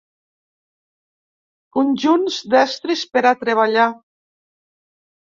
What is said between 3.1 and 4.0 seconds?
per a treballar.